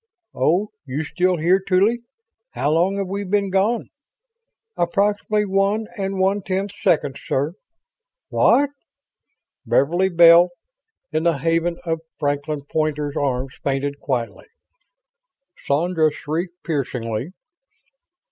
"Oh 0.33 0.71
you 0.83 1.03
still 1.03 1.37
here, 1.37 1.59
Tuly? 1.59 2.01
How 2.53 2.71
long 2.71 2.97
have 2.97 3.05
we 3.05 3.23
been 3.23 3.51
gone?" 3.51 3.89
"Approximately 4.75 5.45
one 5.45 5.85
and 5.95 6.17
one 6.17 6.41
tenth 6.41 6.71
seconds, 6.81 7.19
sir." 7.23 7.53
"WHAT!" 8.29 8.69
Beverly 9.63 10.09
Bell, 10.09 10.49
in 11.11 11.21
the 11.21 11.37
haven 11.37 11.77
of 11.85 11.99
Franklin 12.17 12.63
Poynter's 12.65 13.15
arms, 13.15 13.53
fainted 13.63 13.99
quietly. 13.99 14.47
Sandra 15.67 16.09
shrieked 16.11 16.63
piercingly. 16.63 17.33